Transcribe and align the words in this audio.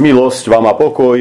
Milosť 0.00 0.48
vám 0.48 0.72
a 0.72 0.72
pokoj 0.72 1.20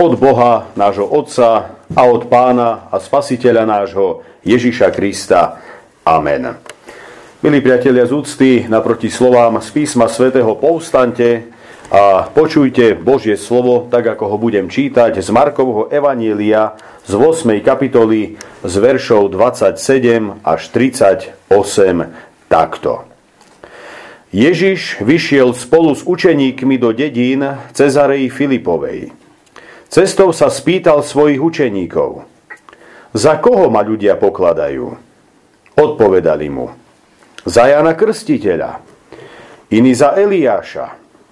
od 0.00 0.12
Boha, 0.16 0.72
nášho 0.80 1.04
Otca 1.04 1.76
a 1.92 2.02
od 2.08 2.24
Pána 2.32 2.88
a 2.88 2.96
Spasiteľa 2.96 3.68
nášho 3.68 4.24
Ježiša 4.48 4.88
Krista. 4.96 5.60
Amen. 6.08 6.56
Milí 7.44 7.60
priatelia 7.60 8.08
z 8.08 8.16
úcty, 8.16 8.64
naproti 8.64 9.12
slovám 9.12 9.60
z 9.60 9.68
písma 9.76 10.08
svätého 10.08 10.56
povstante 10.56 11.52
a 11.92 12.24
počujte 12.32 12.96
Božie 12.96 13.36
slovo, 13.36 13.92
tak 13.92 14.16
ako 14.16 14.24
ho 14.24 14.36
budem 14.40 14.72
čítať 14.72 15.20
z 15.20 15.28
Markovho 15.28 15.92
Evanielia 15.92 16.80
z 17.04 17.12
8. 17.12 17.60
kapitoly 17.60 18.40
z 18.64 18.74
veršov 18.88 19.36
27 19.36 20.48
až 20.48 20.60
38 20.72 21.36
takto. 22.48 23.17
Ježiš 24.28 25.00
vyšiel 25.00 25.56
spolu 25.56 25.96
s 25.96 26.04
učeníkmi 26.04 26.76
do 26.76 26.92
dedín 26.92 27.40
Cezareji 27.72 28.28
Filipovej. 28.28 29.08
Cestou 29.88 30.36
sa 30.36 30.52
spýtal 30.52 31.00
svojich 31.00 31.40
učeníkov, 31.40 32.28
za 33.16 33.40
koho 33.40 33.72
ma 33.72 33.80
ľudia 33.80 34.20
pokladajú? 34.20 34.92
Odpovedali 35.80 36.48
mu, 36.52 36.68
za 37.48 37.72
Jana 37.72 37.96
Krstiteľa, 37.96 38.84
iný 39.72 39.96
za 39.96 40.12
Eliáša 40.12 40.86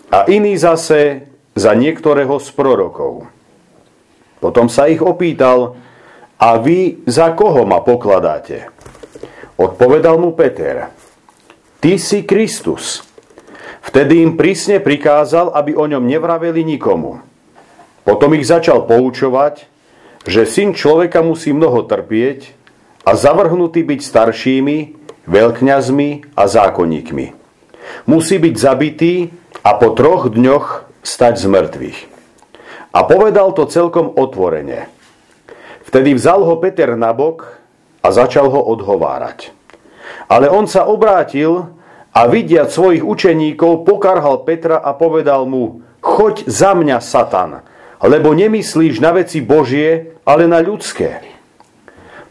a 0.09 0.19
iný 0.33 0.57
zase 0.57 1.29
za 1.53 1.77
niektorého 1.77 2.41
z 2.41 2.49
prorokov. 2.57 3.29
Potom 4.41 4.73
sa 4.73 4.89
ich 4.89 5.05
opýtal, 5.05 5.77
a 6.37 6.57
vy 6.61 7.05
za 7.05 7.33
koho 7.37 7.69
ma 7.69 7.81
pokladáte? 7.85 8.73
Odpovedal 9.57 10.17
mu 10.17 10.33
Peter, 10.33 10.89
Ty 11.77 12.01
si 12.01 12.25
Kristus. 12.25 13.05
Vtedy 13.85 14.25
im 14.25 14.35
prísne 14.35 14.81
prikázal, 14.83 15.53
aby 15.55 15.77
o 15.77 15.85
ňom 15.87 16.03
nevraveli 16.03 16.65
nikomu. 16.67 17.23
Potom 18.03 18.35
ich 18.35 18.47
začal 18.47 18.87
poučovať, 18.87 19.67
že 20.27 20.47
syn 20.47 20.75
človeka 20.75 21.23
musí 21.23 21.55
mnoho 21.55 21.87
trpieť 21.87 22.55
a 23.07 23.15
zavrhnutý 23.15 23.87
byť 23.87 24.01
staršími, 24.03 24.79
veľkňazmi 25.31 26.35
a 26.35 26.43
zákonníkmi. 26.47 27.27
Musí 28.11 28.37
byť 28.43 28.55
zabitý 28.59 29.31
a 29.63 29.79
po 29.79 29.95
troch 29.95 30.31
dňoch 30.31 30.87
stať 31.07 31.35
z 31.39 31.47
mŕtvych. 31.47 31.99
A 32.91 32.99
povedal 33.07 33.55
to 33.55 33.71
celkom 33.71 34.11
otvorene. 34.11 34.91
Vtedy 35.87 36.19
vzal 36.19 36.43
ho 36.43 36.59
Peter 36.59 36.99
na 36.99 37.15
bok 37.15 37.63
a 38.03 38.11
začal 38.11 38.51
ho 38.51 38.59
odhovárať. 38.59 39.56
Ale 40.27 40.51
on 40.51 40.67
sa 40.67 40.91
obrátil 40.91 41.71
a 42.17 42.21
vidiať 42.27 42.73
svojich 42.73 43.05
učeníkov 43.05 43.87
pokarhal 43.87 44.43
Petra 44.43 44.81
a 44.81 44.97
povedal 44.97 45.45
mu, 45.47 45.85
choď 46.01 46.49
za 46.49 46.73
mňa, 46.73 46.99
Satan, 46.99 47.63
lebo 48.01 48.33
nemyslíš 48.33 48.99
na 48.99 49.13
veci 49.15 49.45
Božie, 49.45 50.17
ale 50.25 50.49
na 50.51 50.65
ľudské. 50.65 51.23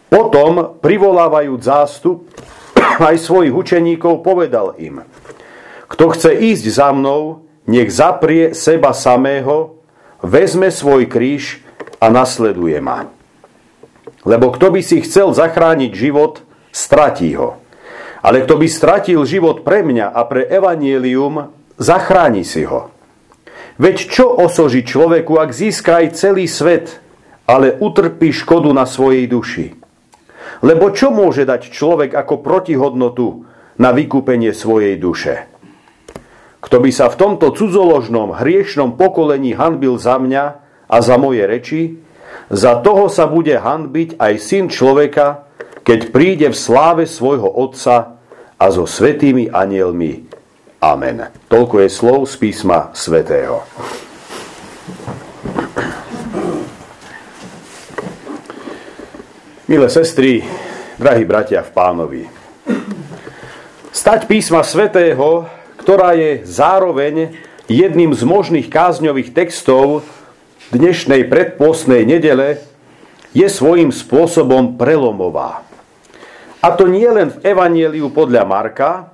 Potom, 0.10 0.80
privolávajúc 0.82 1.62
zástup, 1.62 2.32
aj 3.10 3.16
svojich 3.20 3.54
učeníkov 3.54 4.24
povedal 4.24 4.74
im, 4.80 5.04
kto 5.86 6.12
chce 6.12 6.32
ísť 6.34 6.66
za 6.72 6.90
mnou, 6.92 7.46
nech 7.70 7.90
zaprie 7.90 8.54
seba 8.54 8.94
samého, 8.94 9.80
vezme 10.22 10.74
svoj 10.74 11.06
kríž 11.06 11.62
a 12.02 12.10
nasleduje 12.10 12.78
ma. 12.82 13.10
Lebo 14.26 14.50
kto 14.50 14.74
by 14.74 14.82
si 14.82 15.06
chcel 15.06 15.34
zachrániť 15.34 15.92
život, 15.94 16.42
stratí 16.74 17.38
ho. 17.38 17.62
Ale 18.26 18.42
kto 18.42 18.58
by 18.58 18.66
stratil 18.66 19.22
život 19.22 19.62
pre 19.62 19.86
mňa 19.86 20.10
a 20.10 20.26
pre 20.26 20.50
evanielium, 20.50 21.54
zachráni 21.78 22.42
si 22.42 22.66
ho. 22.66 22.90
Veď 23.78 24.10
čo 24.10 24.34
osoží 24.34 24.82
človeku, 24.82 25.38
ak 25.38 25.54
získa 25.54 26.02
aj 26.02 26.18
celý 26.18 26.50
svet, 26.50 26.98
ale 27.46 27.78
utrpí 27.78 28.34
škodu 28.34 28.74
na 28.74 28.90
svojej 28.90 29.30
duši? 29.30 29.78
Lebo 30.66 30.90
čo 30.90 31.14
môže 31.14 31.46
dať 31.46 31.70
človek 31.70 32.18
ako 32.18 32.42
protihodnotu 32.42 33.46
na 33.78 33.94
vykúpenie 33.94 34.58
svojej 34.58 34.98
duše? 34.98 35.46
Kto 36.66 36.82
by 36.82 36.90
sa 36.90 37.14
v 37.14 37.20
tomto 37.22 37.54
cudzoložnom, 37.54 38.42
hriešnom 38.42 38.98
pokolení 38.98 39.54
hanbil 39.54 40.02
za 40.02 40.18
mňa 40.18 40.44
a 40.90 40.98
za 40.98 41.22
moje 41.22 41.46
reči, 41.46 41.82
za 42.50 42.82
toho 42.82 43.06
sa 43.06 43.30
bude 43.30 43.54
hanbiť 43.54 44.18
aj 44.18 44.34
syn 44.42 44.66
človeka, 44.74 45.46
keď 45.86 46.00
príde 46.10 46.48
v 46.50 46.58
sláve 46.58 47.06
svojho 47.06 47.46
Otca 47.46 48.15
a 48.56 48.72
so 48.72 48.88
svetými 48.88 49.52
anielmi. 49.52 50.24
Amen. 50.80 51.28
Toľko 51.52 51.82
je 51.84 51.90
slov 51.92 52.20
z 52.30 52.36
písma 52.40 52.94
svätého. 52.96 53.66
Milé 59.66 59.90
sestry, 59.90 60.46
drahí 61.02 61.26
bratia 61.26 61.66
v 61.66 61.74
pánovi. 61.74 62.24
Stať 63.90 64.30
písma 64.30 64.62
svätého, 64.62 65.50
ktorá 65.82 66.14
je 66.14 66.46
zároveň 66.46 67.34
jedným 67.66 68.14
z 68.14 68.22
možných 68.22 68.70
kázňových 68.70 69.34
textov 69.34 70.06
dnešnej 70.70 71.26
predpostnej 71.26 72.06
nedele, 72.06 72.62
je 73.34 73.50
svojím 73.50 73.90
spôsobom 73.90 74.78
prelomová. 74.78 75.65
A 76.66 76.74
to 76.74 76.90
nie 76.90 77.06
len 77.06 77.30
v 77.30 77.46
Evanieliu 77.46 78.10
podľa 78.10 78.42
Marka, 78.42 79.14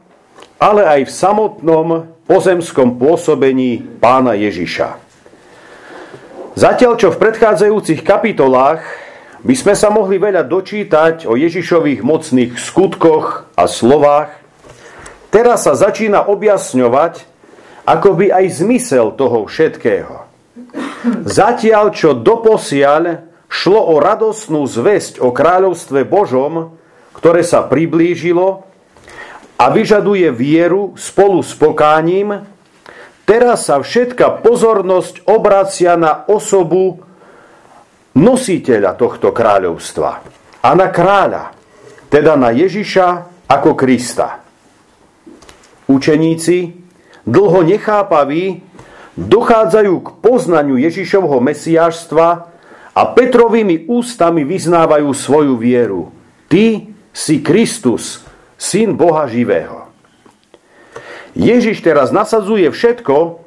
ale 0.56 0.88
aj 0.88 1.02
v 1.04 1.12
samotnom 1.12 1.88
pozemskom 2.24 2.96
pôsobení 2.96 3.84
pána 4.00 4.40
Ježiša. 4.40 4.96
Zatiaľ, 6.56 6.96
čo 6.96 7.12
v 7.12 7.20
predchádzajúcich 7.20 8.08
kapitolách 8.08 8.80
by 9.44 9.52
sme 9.52 9.76
sa 9.76 9.92
mohli 9.92 10.16
veľa 10.16 10.48
dočítať 10.48 11.28
o 11.28 11.36
Ježišových 11.36 12.00
mocných 12.08 12.56
skutkoch 12.56 13.52
a 13.60 13.68
slovách, 13.68 14.32
teraz 15.28 15.68
sa 15.68 15.76
začína 15.76 16.32
objasňovať 16.32 17.28
akoby 17.84 18.32
aj 18.32 18.64
zmysel 18.64 19.12
toho 19.20 19.44
všetkého. 19.44 20.24
Zatiaľ, 21.28 21.92
čo 21.92 22.16
doposiaľ 22.16 23.28
šlo 23.52 23.92
o 23.92 24.00
radosnú 24.00 24.64
zväzť 24.64 25.20
o 25.20 25.36
kráľovstve 25.36 26.08
Božom, 26.08 26.80
ktoré 27.22 27.46
sa 27.46 27.70
priblížilo 27.70 28.66
a 29.62 29.70
vyžaduje 29.70 30.34
vieru 30.34 30.98
spolu 30.98 31.46
s 31.46 31.54
pokáním, 31.54 32.34
teraz 33.30 33.70
sa 33.70 33.78
všetka 33.78 34.42
pozornosť 34.42 35.30
obracia 35.30 35.94
na 36.02 36.26
osobu 36.26 36.98
nositeľa 38.18 38.98
tohto 38.98 39.30
kráľovstva 39.30 40.12
a 40.66 40.70
na 40.74 40.90
kráľa, 40.90 41.54
teda 42.10 42.34
na 42.34 42.50
Ježiša 42.50 43.08
ako 43.46 43.78
Krista. 43.78 44.42
Učeníci, 45.86 46.58
dlho 47.22 47.62
nechápaví, 47.62 48.66
dochádzajú 49.14 49.94
k 50.02 50.10
poznaniu 50.26 50.82
Ježišovho 50.82 51.38
mesiášstva 51.38 52.28
a 52.98 53.02
Petrovými 53.14 53.86
ústami 53.86 54.42
vyznávajú 54.42 55.10
svoju 55.14 55.54
vieru. 55.62 56.10
Ty 56.50 56.91
si 57.12 57.44
Kristus, 57.44 58.24
syn 58.56 58.96
Boha 58.96 59.28
živého. 59.28 59.92
Ježiš 61.36 61.80
teraz 61.80 62.12
nasadzuje 62.12 62.68
všetko, 62.72 63.40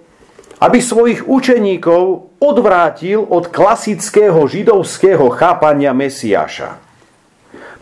aby 0.64 0.78
svojich 0.80 1.28
učeníkov 1.28 2.32
odvrátil 2.41 3.20
od 3.20 3.52
klasického 3.52 4.41
židovského 4.48 5.28
chápania 5.32 5.92
Mesiáša. 5.92 6.80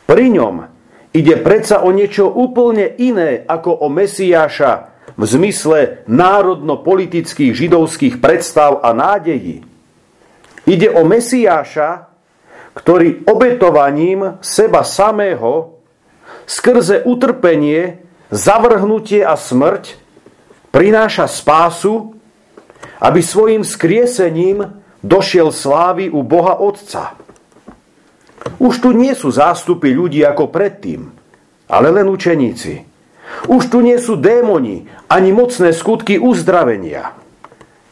Pri 0.07 0.27
ňom 0.35 0.67
ide 1.15 1.39
predsa 1.39 1.87
o 1.87 1.95
niečo 1.95 2.27
úplne 2.27 2.91
iné 2.99 3.47
ako 3.47 3.87
o 3.87 3.87
Mesiáša 3.87 4.91
v 5.15 5.23
zmysle 5.23 6.03
národno-politických 6.11 7.53
židovských 7.55 8.19
predstav 8.19 8.83
a 8.83 8.91
nádejí. 8.91 9.63
Ide 10.67 10.89
o 10.95 11.03
Mesiáša, 11.07 12.12
ktorý 12.73 13.29
obetovaním 13.29 14.41
seba 14.41 14.81
samého 14.81 15.77
skrze 16.49 17.05
utrpenie, 17.05 18.01
zavrhnutie 18.33 19.21
a 19.21 19.37
smrť 19.37 20.01
prináša 20.73 21.29
spásu, 21.29 22.17
aby 22.97 23.21
svojim 23.21 23.63
skriesením 23.63 24.81
došiel 25.05 25.53
slávy 25.53 26.09
u 26.09 26.25
Boha 26.25 26.57
Otca. 26.57 27.19
Už 28.59 28.81
tu 28.81 28.91
nie 28.97 29.13
sú 29.13 29.29
zástupy 29.31 29.93
ľudí 29.93 30.25
ako 30.25 30.49
predtým, 30.49 31.13
ale 31.69 31.89
len 31.93 32.09
učeníci. 32.09 32.89
Už 33.47 33.71
tu 33.71 33.85
nie 33.85 33.97
sú 34.01 34.19
démoni 34.19 34.89
ani 35.07 35.31
mocné 35.31 35.71
skutky 35.77 36.19
uzdravenia. 36.19 37.15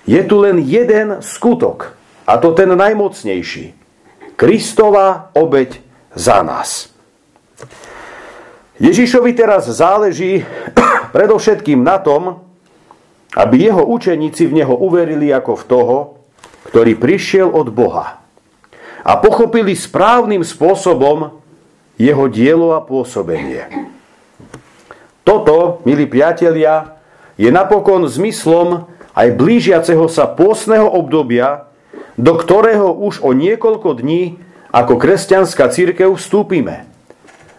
Je 0.09 0.21
tu 0.27 0.43
len 0.43 0.59
jeden 0.59 1.23
skutok, 1.23 1.95
a 2.25 2.41
to 2.41 2.57
ten 2.57 2.73
najmocnejší– 2.73 3.77
Kristova 4.41 5.29
obeď 5.37 5.85
za 6.17 6.41
nás. 6.41 6.89
Ježišovi 8.81 9.37
teraz 9.37 9.69
záleží 9.69 10.41
predovšetkým 11.15 11.85
na 11.85 12.01
tom, 12.01 12.41
aby 13.37 13.69
jeho 13.69 13.85
učeníci 13.85 14.49
v 14.49 14.65
neho 14.65 14.73
uverili 14.73 15.29
ako 15.29 15.61
v 15.61 15.65
toho, 15.69 15.97
ktorý 16.73 16.97
prišiel 16.97 17.53
od 17.53 17.69
Boha 17.69 18.17
a 19.05 19.13
pochopili 19.21 19.77
správnym 19.77 20.41
spôsobom 20.41 21.37
jeho 22.01 22.25
dielo 22.33 22.73
a 22.73 22.81
pôsobenie. 22.81 23.69
Toto, 25.21 25.85
milí 25.85 26.09
priatelia, 26.09 26.97
je 27.37 27.53
napokon 27.53 28.09
zmyslom 28.09 28.89
aj 29.13 29.37
blížiaceho 29.37 30.09
sa 30.09 30.25
pôsneho 30.33 30.89
obdobia, 30.89 31.70
do 32.21 32.37
ktorého 32.37 32.93
už 32.93 33.25
o 33.25 33.33
niekoľko 33.33 33.97
dní 33.97 34.37
ako 34.69 35.01
kresťanská 35.01 35.73
církev 35.73 36.13
vstúpime. 36.15 36.85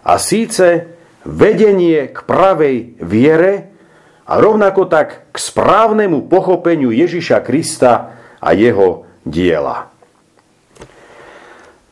A 0.05 0.21
síce 0.21 0.93
vedenie 1.25 2.13
k 2.13 2.17
pravej 2.21 3.01
viere 3.01 3.73
a 4.29 4.37
rovnako 4.37 4.85
tak 4.85 5.33
k 5.33 5.37
správnemu 5.37 6.29
pochopeniu 6.29 6.93
Ježiša 6.93 7.41
Krista 7.41 8.15
a 8.37 8.53
jeho 8.53 9.09
diela. 9.25 9.89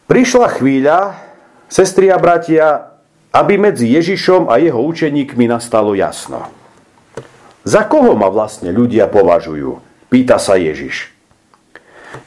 Prišla 0.09 0.47
chvíľa, 0.57 0.99
sestri 1.69 2.09
a 2.09 2.17
bratia, 2.17 2.97
aby 3.29 3.61
medzi 3.61 3.93
Ježišom 3.93 4.49
a 4.49 4.57
jeho 4.57 4.81
učeníkmi 4.81 5.45
nastalo 5.45 5.93
jasno. 5.93 6.49
Za 7.61 7.85
koho 7.85 8.17
ma 8.17 8.29
vlastne 8.33 8.73
ľudia 8.73 9.05
považujú? 9.05 9.77
Pýta 10.09 10.41
sa 10.41 10.57
Ježiš. 10.57 11.18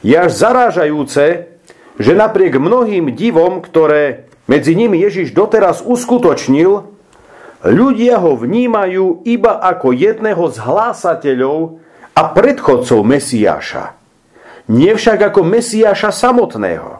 Je 0.03 0.15
až 0.15 0.31
zarážajúce, 0.31 1.53
že 1.99 2.13
napriek 2.17 2.57
mnohým 2.57 3.13
divom, 3.13 3.61
ktoré 3.61 4.27
medzi 4.49 4.75
nimi 4.75 4.99
Ježiš 4.99 5.31
doteraz 5.31 5.79
uskutočnil, 5.85 6.83
ľudia 7.63 8.19
ho 8.19 8.35
vnímajú 8.35 9.23
iba 9.23 9.55
ako 9.61 9.95
jedného 9.95 10.43
z 10.51 10.57
hlásateľov 10.59 11.79
a 12.11 12.21
predchodcov 12.35 12.99
Mesiáša. 13.07 13.95
Nie 14.67 14.95
však 14.95 15.31
ako 15.31 15.47
Mesiáša 15.47 16.11
samotného. 16.11 16.99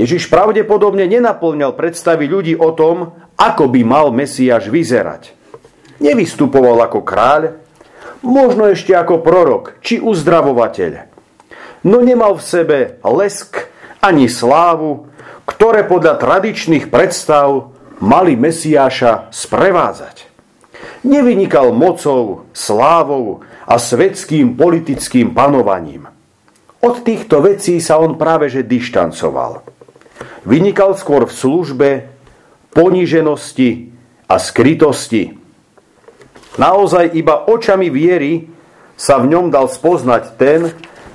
Ježiš 0.00 0.32
pravdepodobne 0.32 1.04
nenaplňal 1.04 1.76
predstavy 1.76 2.24
ľudí 2.26 2.56
o 2.56 2.72
tom, 2.72 3.12
ako 3.36 3.68
by 3.68 3.80
mal 3.84 4.08
Mesiáš 4.08 4.72
vyzerať. 4.72 5.36
Nevystupoval 6.00 6.80
ako 6.82 7.04
kráľ, 7.04 7.60
možno 8.24 8.66
ešte 8.72 8.96
ako 8.96 9.20
prorok 9.20 9.78
či 9.84 10.00
uzdravovateľ. 10.00 11.11
No 11.82 11.98
nemal 11.98 12.38
v 12.38 12.46
sebe 12.46 12.78
lesk 13.02 13.66
ani 13.98 14.30
slávu, 14.30 15.10
ktoré 15.46 15.82
podľa 15.86 16.18
tradičných 16.22 16.90
predstav 16.90 17.74
mali 17.98 18.38
Mesiáša 18.38 19.30
sprevádzať. 19.34 20.30
Nevynikal 21.02 21.74
mocou, 21.74 22.46
slávou 22.54 23.42
a 23.66 23.78
svetským 23.78 24.54
politickým 24.54 25.34
panovaním. 25.34 26.06
Od 26.82 27.02
týchto 27.02 27.42
vecí 27.42 27.78
sa 27.78 27.98
on 27.98 28.18
práve 28.18 28.50
že 28.50 28.66
dištancoval. 28.66 29.62
Vynikal 30.46 30.98
skôr 30.98 31.26
v 31.26 31.34
službe, 31.34 31.90
poníženosti 32.74 33.94
a 34.26 34.38
skrytosti. 34.38 35.38
Naozaj 36.58 37.14
iba 37.14 37.46
očami 37.46 37.86
viery 37.90 38.50
sa 38.98 39.22
v 39.22 39.30
ňom 39.30 39.50
dal 39.50 39.70
spoznať 39.70 40.22
ten, 40.38 40.60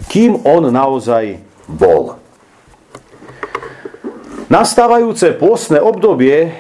kým 0.06 0.46
on 0.46 0.70
naozaj 0.70 1.42
bol. 1.66 2.22
Nastávajúce 4.48 5.36
pôstne 5.36 5.82
obdobie, 5.82 6.54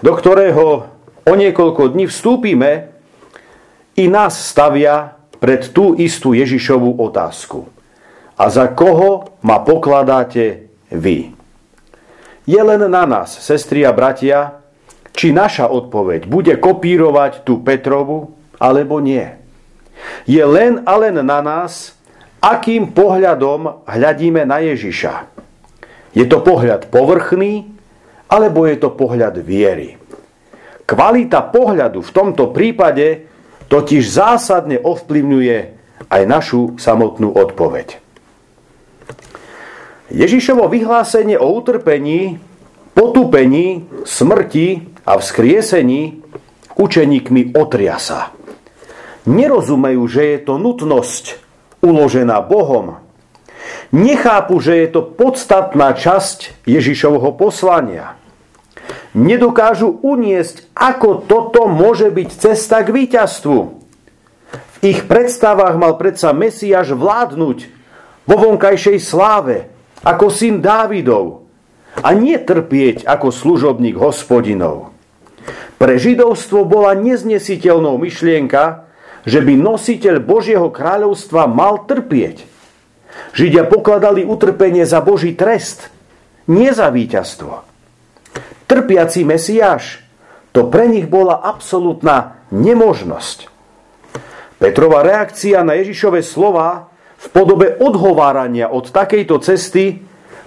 do 0.00 0.12
ktorého 0.16 0.88
o 1.26 1.32
niekoľko 1.34 1.92
dní 1.92 2.06
vstúpime, 2.06 2.94
i 3.96 4.06
nás 4.06 4.36
stavia 4.36 5.16
pred 5.42 5.72
tú 5.74 5.96
istú 5.98 6.32
Ježišovú 6.32 6.96
otázku. 7.00 7.66
A 8.36 8.52
za 8.52 8.68
koho 8.70 9.36
ma 9.40 9.60
pokladáte 9.64 10.68
vy? 10.92 11.32
Je 12.46 12.60
len 12.60 12.78
na 12.86 13.04
nás, 13.08 13.32
sestri 13.42 13.82
a 13.82 13.90
bratia, 13.90 14.62
či 15.16 15.32
naša 15.32 15.66
odpoveď 15.66 16.28
bude 16.28 16.54
kopírovať 16.60 17.42
tú 17.42 17.64
Petrovu, 17.64 18.36
alebo 18.60 19.00
nie. 19.00 19.24
Je 20.28 20.44
len 20.44 20.84
a 20.84 20.94
len 21.00 21.16
na 21.24 21.40
nás, 21.40 21.95
akým 22.46 22.94
pohľadom 22.94 23.82
hľadíme 23.90 24.46
na 24.46 24.62
Ježiša. 24.62 25.26
Je 26.14 26.22
to 26.30 26.38
pohľad 26.46 26.86
povrchný, 26.94 27.66
alebo 28.30 28.70
je 28.70 28.78
to 28.78 28.94
pohľad 28.94 29.42
viery. 29.42 29.98
Kvalita 30.86 31.42
pohľadu 31.42 31.98
v 31.98 32.14
tomto 32.14 32.54
prípade 32.54 33.26
totiž 33.66 34.06
zásadne 34.06 34.78
ovplyvňuje 34.78 35.58
aj 36.06 36.22
našu 36.22 36.78
samotnú 36.78 37.34
odpoveď. 37.34 37.98
Ježišovo 40.14 40.70
vyhlásenie 40.70 41.34
o 41.34 41.50
utrpení, 41.50 42.38
potupení, 42.94 43.90
smrti 44.06 44.94
a 45.02 45.18
vzkriesení 45.18 46.22
učeníkmi 46.78 47.58
otriasa. 47.58 48.30
Nerozumejú, 49.26 50.02
že 50.06 50.22
je 50.22 50.38
to 50.46 50.54
nutnosť 50.62 51.45
uložená 51.80 52.40
Bohom. 52.44 53.00
Nechápu, 53.90 54.58
že 54.58 54.86
je 54.86 54.88
to 54.90 55.02
podstatná 55.02 55.94
časť 55.94 56.66
Ježišovho 56.66 57.34
poslania. 57.34 58.18
Nedokážu 59.16 59.98
uniesť, 60.04 60.70
ako 60.76 61.26
toto 61.26 61.66
môže 61.66 62.12
byť 62.12 62.28
cesta 62.30 62.84
k 62.86 62.94
víťazstvu. 62.94 63.58
V 64.46 64.76
ich 64.84 65.08
predstavách 65.08 65.74
mal 65.80 65.98
predsa 65.98 66.30
Mesiáš 66.36 66.94
vládnuť 66.94 67.58
vo 68.28 68.36
vonkajšej 68.36 68.98
sláve, 69.02 69.72
ako 70.06 70.30
syn 70.30 70.62
Dávidov 70.62 71.48
a 72.04 72.12
nie 72.12 72.36
trpieť 72.36 73.08
ako 73.08 73.32
služobník 73.32 73.96
hospodinov. 73.96 74.92
Pre 75.76 75.94
židovstvo 75.96 76.64
bola 76.68 76.94
neznesiteľnou 76.94 77.96
myšlienka, 77.98 78.85
že 79.26 79.42
by 79.42 79.58
nositeľ 79.58 80.22
Božieho 80.22 80.70
kráľovstva 80.70 81.50
mal 81.50 81.84
trpieť. 81.84 82.46
Židia 83.34 83.66
pokladali 83.66 84.22
utrpenie 84.22 84.86
za 84.86 85.02
Boží 85.02 85.34
trest, 85.34 85.90
nie 86.46 86.70
za 86.70 86.88
víťazstvo. 86.94 87.66
Trpiaci 88.70 89.26
Mesiáš, 89.26 90.00
to 90.54 90.70
pre 90.70 90.86
nich 90.86 91.10
bola 91.10 91.42
absolútna 91.42 92.40
nemožnosť. 92.54 93.50
Petrova 94.56 95.04
reakcia 95.04 95.60
na 95.66 95.76
Ježišove 95.76 96.24
slova 96.24 96.88
v 97.20 97.26
podobe 97.34 97.76
odhovárania 97.76 98.72
od 98.72 98.88
takejto 98.88 99.36
cesty 99.42 100.00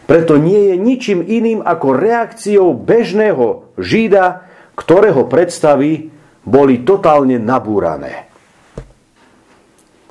preto 0.09 0.41
nie 0.41 0.73
je 0.73 0.75
ničím 0.81 1.19
iným 1.21 1.61
ako 1.61 1.93
reakciou 1.93 2.73
bežného 2.73 3.69
Žida, 3.77 4.49
ktorého 4.73 5.29
predstavy 5.29 6.09
boli 6.41 6.81
totálne 6.81 7.37
nabúrané. 7.37 8.28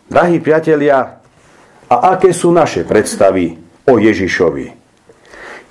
Drahí 0.09 0.41
priatelia, 0.41 1.21
a 1.89 1.97
aké 2.17 2.33
sú 2.33 2.49
naše 2.49 2.85
predstavy 2.85 3.61
o 3.85 4.01
Ježišovi? 4.01 4.73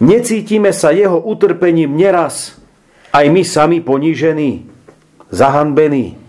Necítime 0.02 0.70
sa 0.74 0.94
jeho 0.94 1.18
utrpením 1.18 1.98
neraz, 1.98 2.54
aj 3.14 3.26
my 3.34 3.42
sami 3.42 3.82
ponížení, 3.82 4.70
zahanbení. 5.34 6.22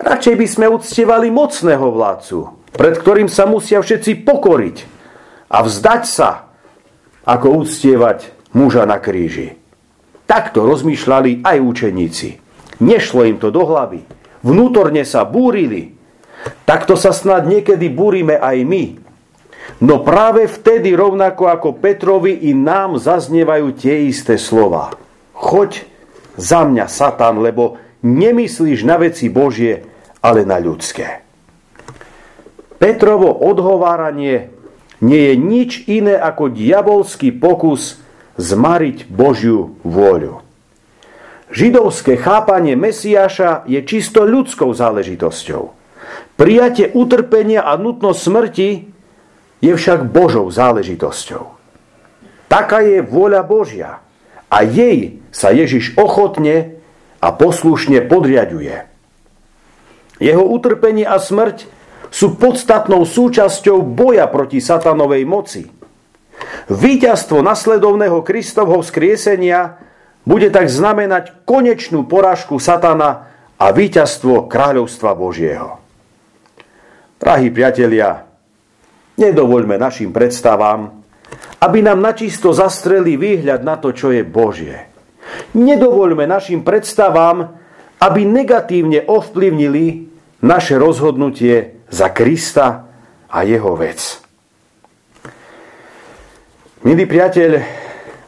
Radšej 0.00 0.34
by 0.40 0.46
sme 0.48 0.66
uctievali 0.72 1.28
mocného 1.28 1.84
vládcu, 1.92 2.38
pred 2.72 2.96
ktorým 2.96 3.28
sa 3.28 3.44
musia 3.44 3.80
všetci 3.84 4.24
pokoriť 4.24 4.76
a 5.52 5.64
vzdať 5.64 6.02
sa, 6.04 6.48
ako 7.28 7.60
uctievať 7.64 8.52
muža 8.56 8.88
na 8.88 9.00
kríži. 9.00 9.52
Takto 10.24 10.64
rozmýšľali 10.64 11.44
aj 11.44 11.56
učeníci. 11.60 12.28
Nešlo 12.80 13.24
im 13.24 13.36
to 13.36 13.52
do 13.52 13.64
hlavy. 13.68 14.04
Vnútorne 14.44 15.04
sa 15.04 15.24
búrili. 15.24 15.95
Takto 16.66 16.94
sa 16.98 17.10
snad 17.14 17.46
niekedy 17.46 17.90
búrime 17.90 18.38
aj 18.38 18.58
my. 18.66 18.84
No 19.82 20.00
práve 20.00 20.46
vtedy 20.46 20.94
rovnako 20.94 21.50
ako 21.50 21.68
Petrovi 21.76 22.48
i 22.48 22.54
nám 22.54 22.96
zaznievajú 22.96 23.74
tie 23.76 24.06
isté 24.08 24.38
slova. 24.38 24.94
Choď 25.36 25.84
za 26.38 26.64
mňa, 26.64 26.86
Satan, 26.88 27.42
lebo 27.42 27.80
nemyslíš 28.04 28.86
na 28.86 28.96
veci 28.96 29.26
Božie, 29.28 29.84
ale 30.22 30.46
na 30.46 30.56
ľudské. 30.62 31.26
Petrovo 32.76 33.32
odhováranie 33.32 34.52
nie 35.00 35.22
je 35.32 35.34
nič 35.36 35.70
iné 35.88 36.16
ako 36.16 36.52
diabolský 36.52 37.32
pokus 37.32 38.00
zmariť 38.36 39.08
Božiu 39.08 39.76
vôľu. 39.84 40.44
Židovské 41.46 42.20
chápanie 42.20 42.74
Mesiáša 42.74 43.64
je 43.70 43.80
čisto 43.86 44.26
ľudskou 44.26 44.74
záležitosťou. 44.74 45.85
Prijatie 46.36 46.92
utrpenia 46.92 47.64
a 47.64 47.80
nutnosť 47.80 48.20
smrti 48.20 48.68
je 49.64 49.72
však 49.72 50.04
Božou 50.12 50.52
záležitosťou. 50.52 51.56
Taká 52.52 52.84
je 52.84 53.00
vôľa 53.00 53.40
Božia 53.42 54.04
a 54.52 54.62
jej 54.62 55.24
sa 55.32 55.50
Ježiš 55.50 55.96
ochotne 55.96 56.76
a 57.24 57.32
poslušne 57.32 58.04
podriaduje. 58.04 58.84
Jeho 60.20 60.44
utrpenie 60.44 61.08
a 61.08 61.16
smrť 61.16 61.68
sú 62.12 62.36
podstatnou 62.36 63.04
súčasťou 63.08 63.80
boja 63.80 64.28
proti 64.28 64.60
satanovej 64.60 65.24
moci. 65.24 65.62
Výťazstvo 66.68 67.40
nasledovného 67.40 68.20
Kristovho 68.20 68.84
vzkriesenia 68.84 69.80
bude 70.28 70.52
tak 70.52 70.68
znamenať 70.68 71.48
konečnú 71.48 72.04
porážku 72.04 72.60
satana 72.60 73.32
a 73.56 73.72
víťazstvo 73.72 74.52
kráľovstva 74.52 75.16
Božieho. 75.16 75.85
Drahí 77.16 77.48
priatelia, 77.48 78.28
nedovoľme 79.16 79.80
našim 79.80 80.12
predstavám, 80.12 80.92
aby 81.64 81.78
nám 81.80 82.04
načisto 82.04 82.52
zastreli 82.52 83.16
výhľad 83.16 83.64
na 83.64 83.80
to, 83.80 83.96
čo 83.96 84.12
je 84.12 84.20
Božie. 84.20 84.76
Nedovoľme 85.56 86.28
našim 86.28 86.60
predstavám, 86.60 87.56
aby 88.04 88.20
negatívne 88.28 89.08
ovplyvnili 89.08 90.12
naše 90.44 90.76
rozhodnutie 90.76 91.80
za 91.88 92.12
Krista 92.12 92.84
a 93.32 93.38
jeho 93.48 93.72
vec. 93.72 94.20
Milý 96.84 97.08
priateľ, 97.08 97.50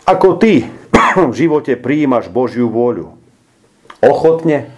ako 0.08 0.28
ty 0.40 0.64
v 1.30 1.34
živote 1.36 1.76
prijímaš 1.76 2.32
Božiu 2.32 2.72
vôľu? 2.72 3.12
Ochotne 4.00 4.72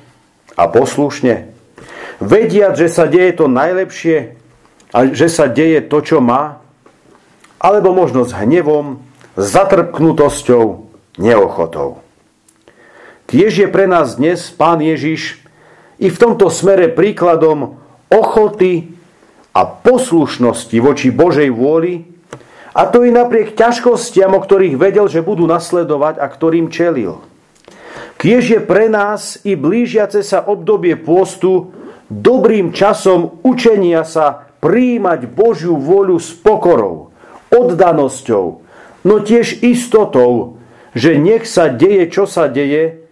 a 0.58 0.66
poslušne? 0.66 1.59
Vediať, 2.20 2.76
že 2.76 2.88
sa 2.92 3.08
deje 3.08 3.32
to 3.40 3.48
najlepšie 3.48 4.36
a 4.92 5.08
že 5.08 5.32
sa 5.32 5.48
deje 5.48 5.80
to, 5.88 6.04
čo 6.04 6.20
má? 6.20 6.60
Alebo 7.56 7.96
možno 7.96 8.28
s 8.28 8.36
hnevom, 8.36 9.00
zatrpknutosťou, 9.40 10.64
neochotou? 11.16 12.04
Tiež 13.24 13.64
je 13.64 13.68
pre 13.72 13.88
nás 13.88 14.20
dnes 14.20 14.52
Pán 14.52 14.84
Ježiš 14.84 15.40
i 15.96 16.12
v 16.12 16.20
tomto 16.20 16.52
smere 16.52 16.92
príkladom 16.92 17.80
ochoty 18.12 18.92
a 19.56 19.64
poslušnosti 19.64 20.76
voči 20.76 21.08
Božej 21.08 21.48
vôli 21.48 22.04
a 22.76 22.84
to 22.84 23.00
i 23.02 23.10
napriek 23.10 23.56
ťažkostiam, 23.56 24.36
o 24.36 24.44
ktorých 24.44 24.76
vedel, 24.76 25.08
že 25.08 25.24
budú 25.24 25.48
nasledovať 25.48 26.20
a 26.20 26.26
ktorým 26.28 26.68
čelil. 26.68 27.22
Kiež 28.20 28.44
je 28.52 28.60
pre 28.60 28.92
nás 28.92 29.40
i 29.48 29.56
blížiace 29.56 30.20
sa 30.20 30.44
obdobie 30.44 30.92
pôstu 31.00 31.72
dobrým 32.10 32.74
časom 32.74 33.40
učenia 33.46 34.02
sa 34.02 34.50
príjmať 34.60 35.30
Božiu 35.30 35.78
vôľu 35.78 36.18
s 36.18 36.34
pokorou, 36.36 37.14
oddanosťou, 37.48 38.46
no 39.06 39.14
tiež 39.22 39.62
istotou, 39.64 40.60
že 40.92 41.16
nech 41.16 41.46
sa 41.46 41.70
deje, 41.70 42.10
čo 42.10 42.26
sa 42.26 42.50
deje, 42.50 43.06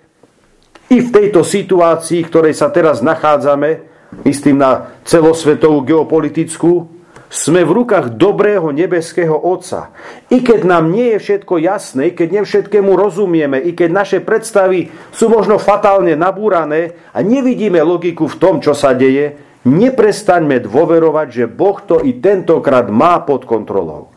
i 0.88 0.99
v 0.99 1.09
tejto 1.09 1.47
situácii, 1.47 2.25
v 2.25 2.28
ktorej 2.28 2.55
sa 2.57 2.69
teraz 2.69 3.05
nachádzame, 3.05 3.87
myslím 4.25 4.61
na 4.61 4.93
celosvetovú 5.05 5.85
geopolitickú, 5.85 6.98
sme 7.28 7.61
v 7.61 7.85
rukách 7.85 8.16
dobrého 8.16 8.73
nebeského 8.73 9.37
Otca. 9.37 9.92
I 10.32 10.40
keď 10.40 10.64
nám 10.64 10.88
nie 10.88 11.16
je 11.16 11.18
všetko 11.20 11.61
jasné, 11.61 12.12
i 12.12 12.16
keď 12.16 12.40
nevšetkému 12.40 12.97
rozumieme, 12.97 13.61
i 13.61 13.76
keď 13.76 13.90
naše 13.92 14.18
predstavy 14.25 14.88
sú 15.12 15.28
možno 15.28 15.61
fatálne 15.61 16.16
nabúrané 16.16 16.97
a 17.12 17.20
nevidíme 17.20 17.80
logiku 17.85 18.26
v 18.32 18.38
tom, 18.40 18.54
čo 18.64 18.73
sa 18.73 18.97
deje, 18.97 19.37
neprestaňme 19.68 20.64
dôverovať, 20.64 21.28
že 21.28 21.44
Boh 21.44 21.76
to 21.85 22.00
i 22.00 22.16
tentokrát 22.16 22.88
má 22.88 23.20
pod 23.20 23.44
kontrolou. 23.44 24.08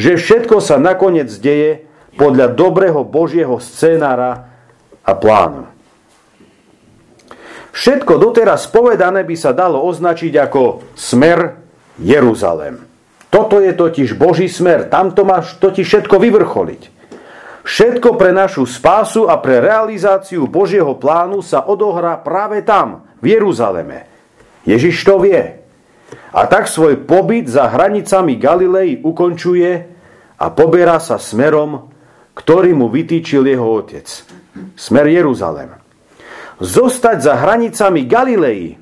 Že 0.00 0.16
všetko 0.16 0.56
sa 0.64 0.80
nakoniec 0.80 1.28
deje 1.36 1.84
podľa 2.16 2.56
dobrého 2.56 3.04
Božieho 3.04 3.60
scénára 3.60 4.48
a 5.04 5.12
plánu. 5.12 5.68
Všetko 7.74 8.22
doteraz 8.22 8.70
povedané 8.70 9.26
by 9.26 9.34
sa 9.34 9.50
dalo 9.50 9.82
označiť 9.82 10.32
ako 10.38 10.94
smer 10.94 11.63
Jeruzalem. 11.98 12.82
Toto 13.30 13.58
je 13.58 13.74
totiž 13.74 14.14
Boží 14.14 14.46
smer, 14.46 14.86
tamto 14.86 15.26
máš 15.26 15.58
totiž 15.58 15.86
všetko 15.86 16.16
vyvrcholiť. 16.22 16.82
Všetko 17.64 18.20
pre 18.20 18.30
našu 18.30 18.68
spásu 18.68 19.26
a 19.26 19.40
pre 19.40 19.58
realizáciu 19.58 20.44
Božieho 20.46 20.94
plánu 21.00 21.40
sa 21.40 21.64
odohrá 21.64 22.20
práve 22.20 22.60
tam, 22.60 23.08
v 23.24 23.40
Jeruzaleme. 23.40 24.04
Ježiš 24.68 25.00
to 25.00 25.16
vie. 25.16 25.64
A 26.30 26.40
tak 26.44 26.68
svoj 26.68 27.08
pobyt 27.08 27.48
za 27.48 27.72
hranicami 27.72 28.36
Galilei 28.36 29.00
ukončuje 29.00 29.72
a 30.36 30.46
poberá 30.52 31.00
sa 31.00 31.16
smerom, 31.16 31.88
ktorý 32.36 32.76
mu 32.76 32.92
vytýčil 32.92 33.48
jeho 33.48 33.80
otec. 33.80 34.06
Smer 34.76 35.06
Jeruzalem. 35.08 35.72
Zostať 36.60 37.18
za 37.18 37.34
hranicami 37.40 38.04
Galilei, 38.04 38.76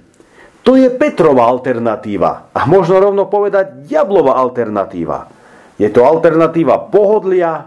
to 0.63 0.79
je 0.79 0.89
Petrova 0.95 1.51
alternatíva. 1.51 2.55
A 2.55 2.65
možno 2.71 3.03
rovno 3.03 3.27
povedať 3.27 3.83
diablova 3.87 4.39
alternatíva. 4.39 5.27
Je 5.75 5.91
to 5.91 6.07
alternatíva 6.07 6.87
pohodlia, 6.87 7.67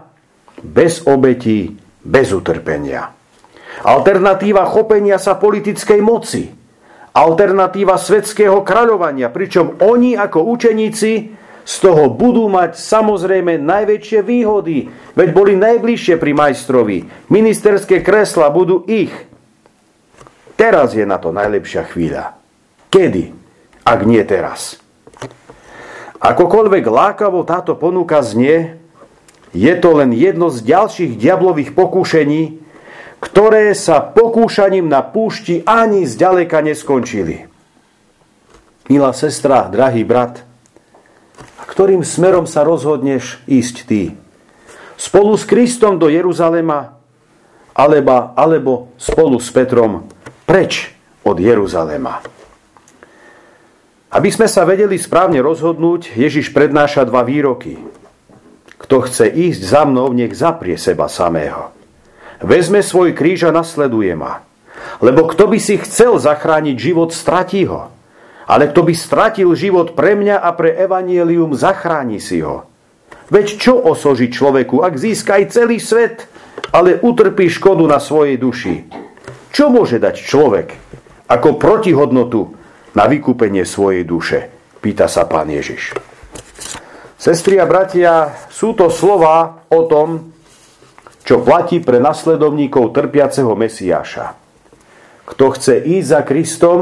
bez 0.64 1.04
obetí, 1.04 1.76
bez 2.00 2.32
utrpenia. 2.32 3.12
Alternatíva 3.84 4.64
chopenia 4.64 5.20
sa 5.20 5.36
politickej 5.36 6.00
moci. 6.00 6.48
Alternatíva 7.12 8.00
svetského 8.00 8.64
kráľovania, 8.64 9.28
pričom 9.28 9.76
oni 9.84 10.16
ako 10.16 10.48
učeníci 10.48 11.12
z 11.66 11.74
toho 11.82 12.08
budú 12.08 12.48
mať 12.48 12.78
samozrejme 12.78 13.58
najväčšie 13.60 14.20
výhody, 14.24 14.88
veď 15.18 15.28
boli 15.34 15.58
najbližšie 15.58 16.16
pri 16.16 16.32
majstrovi. 16.32 16.98
Ministerské 17.28 18.00
kresla 18.00 18.48
budú 18.48 18.86
ich. 18.88 19.12
Teraz 20.56 20.96
je 20.96 21.04
na 21.04 21.20
to 21.20 21.34
najlepšia 21.34 21.84
chvíľa. 21.90 22.45
Kedy, 22.90 23.34
ak 23.84 24.00
nie 24.06 24.22
teraz? 24.22 24.80
Akokoľvek 26.16 26.84
lákavo 26.88 27.44
táto 27.44 27.76
ponuka 27.76 28.24
znie, 28.24 28.80
je 29.52 29.74
to 29.78 30.00
len 30.00 30.12
jedno 30.12 30.48
z 30.52 30.64
ďalších 30.64 31.12
diablových 31.16 31.72
pokúšení, 31.76 32.60
ktoré 33.20 33.72
sa 33.72 34.04
pokúšaním 34.04 34.88
na 34.88 35.00
púšti 35.00 35.64
ani 35.64 36.04
zďaleka 36.04 36.60
neskončili. 36.60 37.48
Milá 38.86 39.10
sestra, 39.16 39.66
drahý 39.66 40.06
brat, 40.06 40.46
a 41.58 41.62
ktorým 41.64 42.06
smerom 42.06 42.46
sa 42.46 42.62
rozhodneš 42.62 43.40
ísť 43.48 43.76
ty? 43.88 44.02
Spolu 44.96 45.36
s 45.36 45.44
Kristom 45.44 46.00
do 46.00 46.08
Jeruzalema, 46.08 46.96
alebo, 47.76 48.32
alebo 48.32 48.72
spolu 48.96 49.36
s 49.36 49.52
Petrom 49.52 50.08
preč 50.48 50.96
od 51.26 51.36
Jeruzalema. 51.36 52.35
Aby 54.06 54.30
sme 54.30 54.46
sa 54.46 54.62
vedeli 54.62 54.94
správne 54.96 55.42
rozhodnúť, 55.42 56.14
Ježiš 56.14 56.54
prednáša 56.54 57.02
dva 57.06 57.26
výroky. 57.26 57.74
Kto 58.78 59.02
chce 59.02 59.26
ísť 59.26 59.62
za 59.66 59.82
mnou, 59.82 60.14
nech 60.14 60.30
zaprie 60.30 60.78
seba 60.78 61.10
samého. 61.10 61.74
Vezme 62.38 62.84
svoj 62.84 63.16
kríž 63.16 63.48
a 63.48 63.50
nasleduje 63.50 64.14
ma. 64.14 64.46
Lebo 65.02 65.26
kto 65.26 65.50
by 65.50 65.58
si 65.58 65.80
chcel 65.82 66.22
zachrániť 66.22 66.76
život, 66.78 67.10
stratí 67.10 67.66
ho. 67.66 67.90
Ale 68.46 68.70
kto 68.70 68.86
by 68.86 68.94
stratil 68.94 69.50
život 69.58 69.98
pre 69.98 70.14
mňa 70.14 70.38
a 70.38 70.54
pre 70.54 70.70
evanielium, 70.70 71.58
zachráni 71.58 72.22
si 72.22 72.40
ho. 72.46 72.68
Veď 73.26 73.58
čo 73.58 73.74
osoží 73.74 74.30
človeku, 74.30 74.86
ak 74.86 74.94
získa 74.94 75.42
celý 75.50 75.82
svet, 75.82 76.30
ale 76.70 77.02
utrpí 77.02 77.50
škodu 77.50 77.82
na 77.90 77.98
svojej 77.98 78.38
duši? 78.38 78.86
Čo 79.50 79.66
môže 79.66 79.98
dať 79.98 80.14
človek 80.22 80.68
ako 81.26 81.58
protihodnotu 81.58 82.54
na 82.96 83.04
vykúpenie 83.04 83.68
svojej 83.68 84.08
duše? 84.08 84.48
Pýta 84.80 85.04
sa 85.04 85.28
pán 85.28 85.52
Ježiš. 85.52 85.92
Sestri 87.20 87.60
a 87.60 87.68
bratia, 87.68 88.32
sú 88.48 88.72
to 88.72 88.88
slova 88.88 89.68
o 89.68 89.84
tom, 89.84 90.32
čo 91.26 91.42
platí 91.44 91.82
pre 91.84 92.00
nasledovníkov 92.00 92.96
trpiaceho 92.96 93.52
Mesiáša. 93.52 94.38
Kto 95.26 95.44
chce 95.52 95.82
ísť 95.82 96.08
za 96.08 96.20
Kristom, 96.22 96.78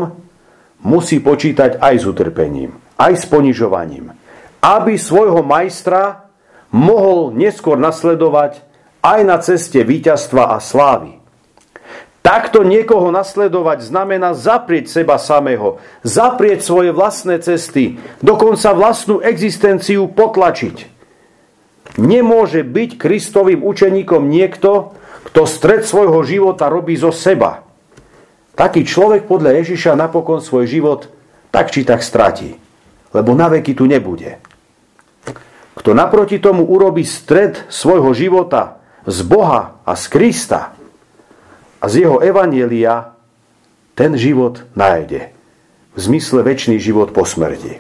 musí 0.85 1.19
počítať 1.25 1.81
aj 1.81 1.95
s 1.97 2.05
utrpením, 2.05 2.77
aj 3.01 3.13
s 3.15 3.25
ponižovaním, 3.25 4.13
aby 4.61 5.01
svojho 5.01 5.41
majstra 5.41 6.29
mohol 6.69 7.33
neskôr 7.33 7.81
nasledovať 7.81 8.61
aj 9.01 9.21
na 9.25 9.41
ceste 9.41 9.81
víťazstva 9.81 10.53
a 10.53 10.61
slávy. 10.61 11.24
Takto 12.25 12.65
niekoho 12.65 13.13
nasledovať 13.13 13.85
znamená 13.85 14.33
zaprieť 14.33 14.89
seba 14.89 15.21
samého, 15.21 15.77
zaprieť 16.01 16.65
svoje 16.65 16.89
vlastné 16.89 17.37
cesty, 17.45 18.01
dokonca 18.25 18.73
vlastnú 18.73 19.21
existenciu 19.21 20.09
potlačiť. 20.09 20.89
Nemôže 22.01 22.65
byť 22.65 22.91
Kristovým 22.97 23.61
učeníkom 23.61 24.25
niekto, 24.25 24.97
kto 25.29 25.45
stred 25.45 25.85
svojho 25.85 26.25
života 26.25 26.73
robí 26.73 26.97
zo 26.97 27.13
seba. 27.13 27.61
Taký 28.57 28.89
človek 28.89 29.29
podľa 29.29 29.61
Ježiša 29.61 29.93
napokon 29.93 30.41
svoj 30.41 30.65
život 30.65 31.13
tak 31.53 31.77
či 31.77 31.85
tak 31.85 32.01
stratí, 32.01 32.57
lebo 33.13 33.37
na 33.37 33.53
veky 33.53 33.77
tu 33.77 33.85
nebude. 33.85 34.41
Kto 35.77 35.93
naproti 35.93 36.41
tomu 36.41 36.65
urobí 36.65 37.05
stred 37.05 37.69
svojho 37.69 38.17
života 38.17 38.81
z 39.05 39.21
Boha 39.29 39.85
a 39.85 39.93
z 39.93 40.05
Krista– 40.09 40.61
a 41.85 41.89
z 41.93 42.09
jeho 42.09 42.25
evanielia 42.25 43.13
ten 43.93 44.17
život 44.17 44.65
nájde. 44.73 45.37
v 45.95 45.99
zmysle 46.03 46.43
väčší 46.43 46.83
život 46.83 47.15
po 47.15 47.23
smrti. 47.23 47.79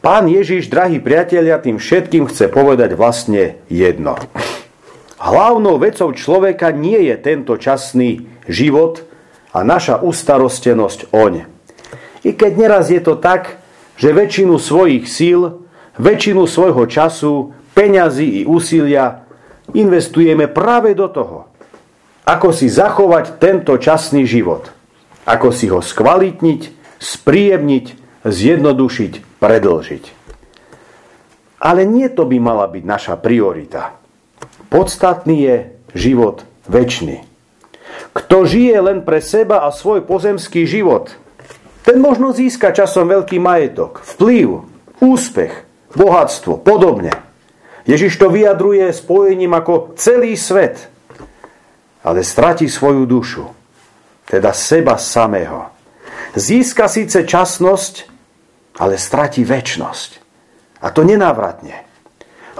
Pán 0.00 0.24
Ježiš, 0.30 0.72
drahí 0.72 1.04
priatelia, 1.04 1.60
tým 1.60 1.76
všetkým 1.76 2.30
chce 2.32 2.48
povedať 2.48 2.96
vlastne 2.96 3.60
jedno. 3.68 4.16
Hlavnou 5.20 5.76
vecou 5.76 6.08
človeka 6.14 6.72
nie 6.72 7.10
je 7.12 7.16
tento 7.18 7.58
časný 7.60 8.24
život 8.48 9.04
a 9.52 9.66
naša 9.66 10.00
ustarostenosť 10.00 11.12
oň. 11.12 11.44
I 12.24 12.32
keď 12.32 12.52
neraz 12.56 12.88
je 12.88 13.02
to 13.02 13.18
tak, 13.18 13.60
že 13.98 14.14
väčšinu 14.14 14.56
svojich 14.56 15.04
síl, 15.10 15.66
väčšinu 15.98 16.46
svojho 16.46 16.86
času, 16.88 17.52
peňazí 17.74 18.40
i 18.40 18.42
úsilia 18.48 19.28
investujeme 19.76 20.48
práve 20.48 20.94
do 20.96 21.10
toho, 21.10 21.47
ako 22.28 22.52
si 22.52 22.68
zachovať 22.68 23.40
tento 23.40 23.72
časný 23.80 24.28
život– 24.28 24.68
ako 25.28 25.52
si 25.52 25.68
ho 25.68 25.84
skvalitniť, 25.84 26.62
spríjemniť, 26.96 27.86
zjednodušiť, 28.24 29.12
predlžiť. 29.36 30.04
Ale 31.60 31.84
nie 31.84 32.08
to 32.08 32.24
by 32.24 32.40
mala 32.40 32.64
byť 32.64 32.84
naša 32.88 33.14
priorita. 33.20 33.92
Podstatný 34.72 35.36
je 35.44 35.56
život 35.92 36.48
väčší. 36.64 37.28
Kto 38.16 38.48
žije 38.48 38.78
len 38.80 38.98
pre 39.04 39.20
seba 39.20 39.68
a 39.68 39.74
svoj 39.74 40.00
pozemský 40.08 40.64
život, 40.64 41.12
ten 41.84 42.00
možno 42.00 42.32
získa 42.32 42.72
časom 42.72 43.08
veľký 43.08 43.36
majetok, 43.36 44.00
vplyv, 44.16 44.64
úspech, 45.00 45.52
bohatstvo, 45.92 46.60
podobne. 46.60 47.12
Ježiš 47.88 48.20
to 48.20 48.28
vyjadruje 48.28 48.92
spojením 48.92 49.56
ako 49.56 49.96
celý 49.96 50.36
svet, 50.36 50.92
ale 52.02 52.20
stratí 52.22 52.70
svoju 52.70 53.06
dušu 53.06 53.58
teda 54.28 54.52
seba 54.52 55.00
samého. 55.00 55.72
Získa 56.36 56.86
síce 56.86 57.24
časnosť, 57.24 57.94
ale 58.76 59.00
stratí 59.00 59.42
väčnosť. 59.42 60.10
A 60.84 60.92
to 60.92 61.02
nenávratne. 61.02 61.88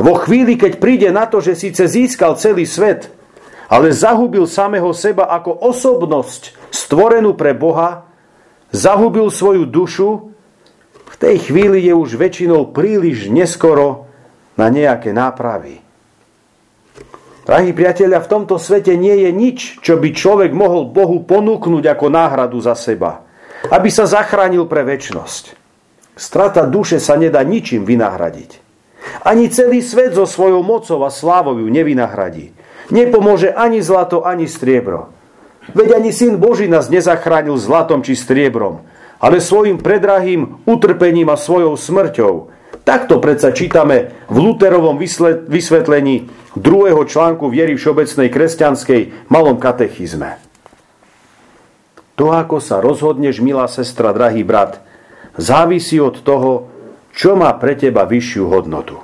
Vo 0.01 0.17
chvíli, 0.17 0.57
keď 0.57 0.81
príde 0.81 1.09
na 1.13 1.29
to, 1.29 1.45
že 1.45 1.55
síce 1.55 1.85
získal 1.85 2.41
celý 2.41 2.65
svet, 2.65 3.13
ale 3.69 3.93
zahubil 3.93 4.49
samého 4.49 4.91
seba 4.97 5.29
ako 5.29 5.53
osobnosť 5.53 6.57
stvorenú 6.73 7.37
pre 7.37 7.53
Boha, 7.53 8.09
zahubil 8.73 9.29
svoju 9.29 9.69
dušu, 9.69 10.33
v 11.09 11.17
tej 11.21 11.37
chvíli 11.51 11.85
je 11.85 11.93
už 11.93 12.17
väčšinou 12.17 12.73
príliš 12.73 13.29
neskoro 13.29 14.09
na 14.57 14.73
nejaké 14.73 15.13
nápravy. 15.13 15.85
Drahí 17.49 17.73
priatelia, 17.73 18.21
v 18.21 18.29
tomto 18.29 18.61
svete 18.61 18.93
nie 18.93 19.25
je 19.25 19.31
nič, 19.33 19.81
čo 19.81 19.97
by 19.97 20.13
človek 20.13 20.53
mohol 20.53 20.93
Bohu 20.93 21.25
ponúknuť 21.25 21.81
ako 21.97 22.13
náhradu 22.13 22.61
za 22.61 22.77
seba. 22.77 23.25
Aby 23.73 23.89
sa 23.89 24.05
zachránil 24.05 24.69
pre 24.69 24.85
väčnosť. 24.85 25.57
Strata 26.13 26.69
duše 26.69 27.01
sa 27.01 27.17
nedá 27.17 27.41
ničím 27.41 27.89
vynahradiť. 27.89 28.61
Ani 29.25 29.49
celý 29.49 29.81
svet 29.81 30.13
so 30.13 30.29
svojou 30.29 30.61
mocou 30.61 31.01
a 31.01 31.09
slávou 31.09 31.57
ju 31.57 31.73
nevynahradí. 31.73 32.53
Nepomôže 32.93 33.49
ani 33.57 33.81
zlato, 33.81 34.29
ani 34.29 34.45
striebro. 34.45 35.09
Veď 35.73 36.05
ani 36.05 36.13
Syn 36.13 36.37
Boží 36.37 36.69
nás 36.69 36.93
nezachránil 36.93 37.57
zlatom 37.57 38.05
či 38.05 38.13
striebrom, 38.13 38.85
ale 39.25 39.41
svojim 39.41 39.81
predrahým 39.81 40.69
utrpením 40.69 41.33
a 41.33 41.41
svojou 41.41 41.81
smrťou. 41.81 42.53
Takto 42.89 43.21
predsa 43.21 43.53
čítame 43.53 44.17
v 44.33 44.49
Luterovom 44.49 44.97
vysvetlení 45.45 46.33
druhého 46.57 47.05
článku 47.05 47.53
viery 47.53 47.77
všeobecnej 47.77 48.33
kresťanskej 48.33 49.29
malom 49.29 49.61
katechizme. 49.61 50.41
To, 52.17 52.33
ako 52.33 52.65
sa 52.65 52.81
rozhodneš, 52.81 53.45
milá 53.45 53.69
sestra, 53.69 54.17
drahý 54.17 54.41
brat, 54.41 54.81
závisí 55.37 56.01
od 56.01 56.25
toho, 56.25 56.73
čo 57.13 57.37
má 57.37 57.53
pre 57.61 57.77
teba 57.77 58.09
vyššiu 58.09 58.49
hodnotu. 58.49 58.97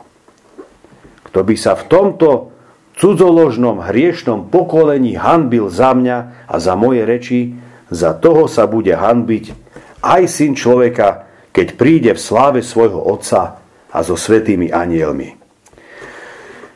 Kto 1.28 1.44
by 1.44 1.52
sa 1.52 1.76
v 1.76 1.84
tomto 1.84 2.56
cudzoložnom 2.96 3.84
hriešnom 3.84 4.48
pokolení 4.48 5.20
hanbil 5.20 5.68
za 5.68 5.92
mňa 5.92 6.48
a 6.48 6.56
za 6.56 6.72
moje 6.72 7.04
reči, 7.04 7.52
za 7.92 8.16
toho 8.16 8.48
sa 8.48 8.64
bude 8.64 8.96
hanbiť 8.96 9.52
aj 10.00 10.22
syn 10.24 10.56
človeka, 10.56 11.28
keď 11.52 11.66
príde 11.76 12.10
v 12.16 12.24
sláve 12.24 12.64
svojho 12.64 12.96
otca 12.96 13.60
a 13.94 14.02
so 14.02 14.18
svetými 14.18 14.74
anielmi. 14.74 15.38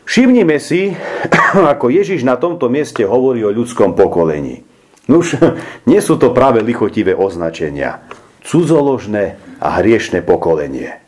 Všimnime 0.09 0.57
si, 0.63 0.95
ako 1.75 1.91
Ježiš 1.91 2.23
na 2.23 2.39
tomto 2.39 2.71
mieste 2.71 3.03
hovorí 3.03 3.43
o 3.43 3.53
ľudskom 3.53 3.99
pokolení. 3.99 4.63
Nuž, 5.11 5.37
nie 5.91 5.99
sú 5.99 6.17
to 6.17 6.31
práve 6.31 6.63
lichotivé 6.63 7.13
označenia. 7.13 8.07
Cudzoložné 8.47 9.37
a 9.59 9.83
hriešne 9.83 10.25
pokolenie. 10.25 11.05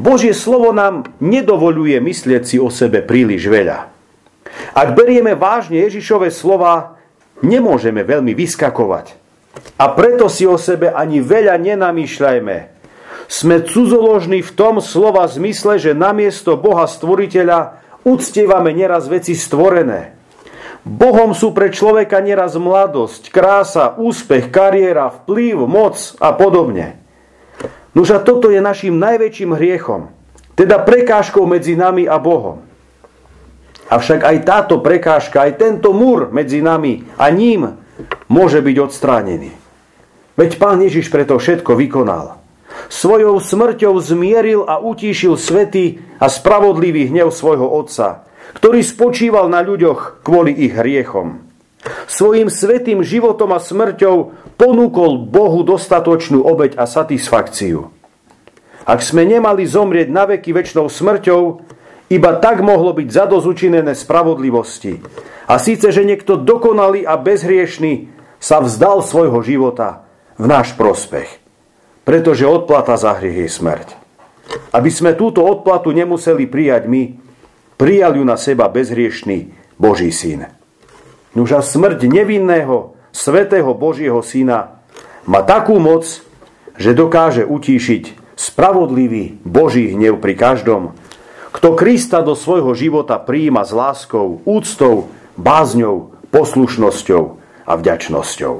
Božie 0.00 0.32
slovo 0.32 0.72
nám 0.72 1.06
nedovoluje 1.22 2.00
myslieť 2.00 2.42
si 2.42 2.56
o 2.56 2.72
sebe 2.72 3.04
príliš 3.04 3.46
veľa. 3.46 3.92
Ak 4.72 4.96
berieme 4.96 5.36
vážne 5.36 5.84
Ježišove 5.84 6.32
slova, 6.32 6.96
nemôžeme 7.44 8.02
veľmi 8.02 8.32
vyskakovať. 8.32 9.14
A 9.76 9.92
preto 9.92 10.28
si 10.32 10.48
o 10.48 10.56
sebe 10.56 10.92
ani 10.92 11.20
veľa 11.20 11.60
nenamýšľajme. 11.60 12.56
Sme 13.26 13.62
cudzoložní 13.62 14.42
v 14.42 14.54
tom 14.54 14.78
slova 14.78 15.26
zmysle, 15.26 15.82
že 15.82 15.98
namiesto 15.98 16.54
Boha 16.54 16.86
Stvoriteľa 16.86 17.82
Uctievame 18.06 18.70
neraz 18.70 19.10
veci 19.10 19.34
stvorené. 19.34 20.14
Bohom 20.86 21.34
sú 21.34 21.50
pre 21.50 21.74
človeka 21.74 22.22
neraz 22.22 22.54
mladosť, 22.54 23.34
krása, 23.34 23.98
úspech, 23.98 24.54
kariéra, 24.54 25.10
vplyv, 25.10 25.66
moc 25.66 25.98
a 26.22 26.30
podobne. 26.30 27.02
Nož 27.98 28.14
a 28.14 28.22
toto 28.22 28.54
je 28.54 28.62
našim 28.62 28.94
najväčším 29.02 29.58
hriechom, 29.58 30.14
teda 30.54 30.78
prekážkou 30.86 31.42
medzi 31.50 31.74
nami 31.74 32.06
a 32.06 32.22
Bohom. 32.22 32.62
Avšak 33.90 34.22
aj 34.22 34.36
táto 34.46 34.78
prekážka, 34.78 35.42
aj 35.42 35.58
tento 35.58 35.90
múr 35.90 36.30
medzi 36.30 36.62
nami 36.62 37.02
a 37.18 37.26
ním 37.34 37.82
môže 38.30 38.62
byť 38.62 38.76
odstránený. 38.78 39.50
Veď 40.38 40.62
Pán 40.62 40.78
Ježiš 40.78 41.10
preto 41.10 41.34
všetko 41.42 41.74
vykonal. 41.74 42.45
Svojou 42.86 43.42
smrťou 43.42 43.98
zmieril 43.98 44.62
a 44.64 44.78
utíšil 44.78 45.34
svety 45.34 45.98
a 46.22 46.30
spravodlivý 46.30 47.10
hnev 47.10 47.34
svojho 47.34 47.66
Otca, 47.66 48.26
ktorý 48.56 48.80
spočíval 48.80 49.50
na 49.50 49.60
ľuďoch 49.64 50.22
kvôli 50.22 50.54
ich 50.54 50.72
hriechom. 50.74 51.42
Svojim 52.10 52.50
svetým 52.50 53.02
životom 53.02 53.54
a 53.54 53.62
smrťou 53.62 54.34
ponúkol 54.58 55.22
Bohu 55.26 55.62
dostatočnú 55.62 56.42
obeď 56.42 56.78
a 56.78 56.84
satisfakciu. 56.86 57.90
Ak 58.86 59.02
sme 59.02 59.26
nemali 59.26 59.66
zomrieť 59.66 60.08
na 60.10 60.30
veky 60.30 60.54
väčšnou 60.54 60.86
smrťou, 60.86 61.42
iba 62.06 62.30
tak 62.38 62.62
mohlo 62.62 62.94
byť 62.94 63.08
zadozučinené 63.10 63.98
spravodlivosti. 63.98 65.02
A 65.50 65.58
síce, 65.58 65.90
že 65.90 66.06
niekto 66.06 66.38
dokonalý 66.38 67.02
a 67.02 67.18
bezhriešný 67.18 68.10
sa 68.38 68.62
vzdal 68.62 69.02
svojho 69.02 69.42
života 69.42 70.06
v 70.38 70.46
náš 70.46 70.74
prospech 70.78 71.45
pretože 72.06 72.46
odplata 72.46 72.94
za 72.94 73.18
hriech 73.18 73.44
je 73.44 73.50
smrť. 73.50 73.88
Aby 74.70 74.90
sme 74.94 75.18
túto 75.18 75.42
odplatu 75.42 75.90
nemuseli 75.90 76.46
prijať 76.46 76.86
my, 76.86 77.18
prijal 77.74 78.14
ju 78.14 78.22
na 78.22 78.38
seba 78.38 78.70
bezhriešný 78.70 79.50
Boží 79.74 80.14
syn. 80.14 80.46
Nuž 81.34 81.50
a 81.58 81.60
smrť 81.60 82.06
nevinného, 82.06 82.94
svetého 83.10 83.74
Božieho 83.74 84.22
syna 84.22 84.78
má 85.26 85.42
takú 85.42 85.82
moc, 85.82 86.22
že 86.78 86.94
dokáže 86.94 87.42
utíšiť 87.42 88.36
spravodlivý 88.38 89.42
Boží 89.42 89.90
hnev 89.90 90.22
pri 90.22 90.38
každom, 90.38 90.94
kto 91.50 91.72
Krista 91.72 92.20
do 92.20 92.36
svojho 92.36 92.76
života 92.76 93.16
prijíma 93.16 93.64
s 93.64 93.72
láskou, 93.72 94.44
úctou, 94.44 95.08
bázňou, 95.40 96.14
poslušnosťou 96.28 97.22
a 97.64 97.72
vďačnosťou. 97.74 98.54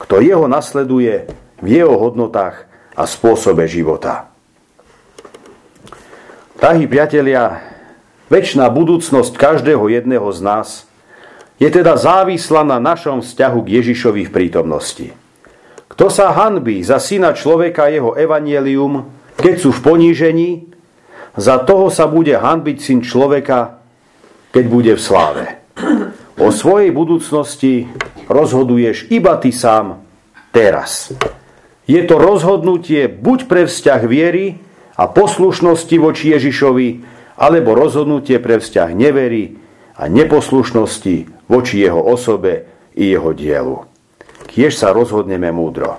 Kto 0.00 0.14
jeho 0.24 0.48
nasleduje 0.48 1.28
v 1.60 1.66
jeho 1.68 1.94
hodnotách 2.00 2.69
a 3.00 3.08
spôsobe 3.08 3.64
života. 3.64 4.28
Drahí 6.60 6.84
priatelia, 6.84 7.64
väčšiná 8.28 8.68
budúcnosť 8.68 9.32
každého 9.40 9.88
jedného 9.88 10.28
z 10.28 10.40
nás 10.44 10.68
je 11.56 11.64
teda 11.72 11.96
závislá 11.96 12.60
na 12.60 12.76
našom 12.76 13.24
vzťahu 13.24 13.58
k 13.64 13.68
Ježišovi 13.80 14.28
v 14.28 14.34
prítomnosti. 14.36 15.08
Kto 15.88 16.12
sa 16.12 16.36
hanbí 16.36 16.84
za 16.84 17.00
syna 17.00 17.32
človeka 17.32 17.88
jeho 17.88 18.12
evanielium, 18.12 19.08
keď 19.40 19.54
sú 19.56 19.72
v 19.72 19.80
ponížení, 19.80 20.50
za 21.40 21.56
toho 21.64 21.88
sa 21.88 22.04
bude 22.04 22.36
hanbiť 22.36 22.76
syn 22.84 23.00
človeka, 23.00 23.80
keď 24.52 24.64
bude 24.68 24.92
v 24.92 25.00
sláve. 25.00 25.44
O 26.36 26.52
svojej 26.52 26.92
budúcnosti 26.92 27.88
rozhoduješ 28.28 29.08
iba 29.08 29.40
ty 29.40 29.48
sám 29.48 30.04
teraz. 30.52 31.16
Je 31.90 32.06
to 32.06 32.22
rozhodnutie 32.22 33.10
buď 33.10 33.50
pre 33.50 33.66
vzťah 33.66 34.06
viery 34.06 34.62
a 34.94 35.10
poslušnosti 35.10 35.96
voči 35.98 36.30
Ježišovi, 36.38 36.88
alebo 37.34 37.74
rozhodnutie 37.74 38.38
pre 38.38 38.62
vzťah 38.62 38.94
nevery 38.94 39.58
a 39.98 40.06
neposlušnosti 40.06 41.50
voči 41.50 41.82
jeho 41.82 41.98
osobe 41.98 42.70
i 42.94 43.10
jeho 43.10 43.34
dielu. 43.34 43.82
Kiež 44.46 44.78
sa 44.78 44.94
rozhodneme 44.94 45.50
múdro. 45.50 45.98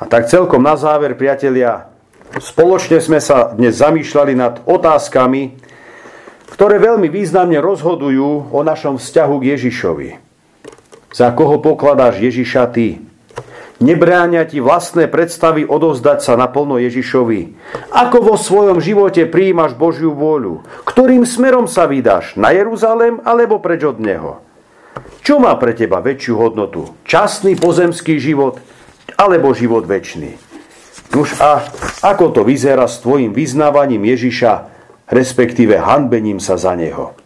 A 0.00 0.04
tak 0.08 0.32
celkom 0.32 0.64
na 0.64 0.80
záver, 0.80 1.12
priatelia, 1.12 1.92
spoločne 2.40 3.04
sme 3.04 3.20
sa 3.20 3.52
dnes 3.52 3.76
zamýšľali 3.76 4.32
nad 4.32 4.64
otázkami, 4.64 5.60
ktoré 6.56 6.80
veľmi 6.80 7.12
významne 7.12 7.60
rozhodujú 7.60 8.48
o 8.48 8.60
našom 8.64 8.96
vzťahu 8.96 9.34
k 9.44 9.48
Ježišovi. 9.56 10.08
Za 11.12 11.36
koho 11.36 11.60
pokladáš 11.60 12.16
Ježiša 12.24 12.64
ty? 12.72 13.05
Nebráňa 13.76 14.48
ti 14.48 14.56
vlastné 14.56 15.04
predstavy 15.04 15.68
odovzdať 15.68 16.24
sa 16.24 16.32
naplno 16.40 16.80
Ježišovi. 16.80 17.52
Ako 17.92 18.24
vo 18.24 18.36
svojom 18.40 18.80
živote 18.80 19.28
prijímaš 19.28 19.76
Božiu 19.76 20.16
vôľu? 20.16 20.64
Ktorým 20.88 21.28
smerom 21.28 21.68
sa 21.68 21.84
vydáš? 21.84 22.40
Na 22.40 22.56
Jeruzalém 22.56 23.20
alebo 23.20 23.60
preč 23.60 23.84
od 23.84 24.00
Neho? 24.00 24.40
Čo 25.20 25.36
má 25.44 25.52
pre 25.60 25.76
teba 25.76 26.00
väčšiu 26.00 26.40
hodnotu? 26.40 26.88
Časný 27.04 27.60
pozemský 27.60 28.16
život 28.16 28.56
alebo 29.20 29.52
život 29.52 29.84
väčší? 29.84 30.40
Nuž 31.12 31.36
a 31.40 31.64
ako 32.04 32.32
to 32.32 32.40
vyzerá 32.44 32.84
s 32.84 33.00
tvojim 33.00 33.32
vyznávaním 33.32 34.04
Ježiša, 34.04 34.68
respektíve 35.08 35.80
hanbením 35.80 36.40
sa 36.40 36.60
za 36.60 36.76
Neho? 36.76 37.16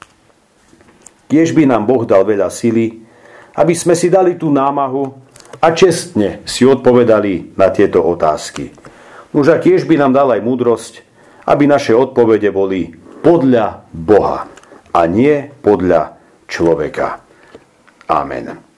Tiež 1.31 1.55
by 1.55 1.67
nám 1.67 1.87
Boh 1.87 2.07
dal 2.07 2.23
veľa 2.23 2.51
sily, 2.51 3.03
aby 3.55 3.75
sme 3.75 3.95
si 3.95 4.11
dali 4.11 4.35
tú 4.35 4.51
námahu 4.51 5.30
a 5.59 5.67
čestne 5.75 6.47
si 6.47 6.63
odpovedali 6.63 7.59
na 7.59 7.75
tieto 7.75 8.07
otázky. 8.07 8.71
Nuž 9.35 9.47
a 9.51 9.59
tiež 9.59 9.91
by 9.91 9.99
nám 9.99 10.15
dal 10.15 10.31
aj 10.31 10.41
múdrosť, 10.47 10.95
aby 11.51 11.67
naše 11.67 11.95
odpovede 11.95 12.55
boli 12.55 12.95
podľa 13.21 13.87
Boha 13.91 14.47
a 14.95 15.01
nie 15.11 15.51
podľa 15.63 16.19
človeka. 16.47 17.23
Amen. 18.11 18.70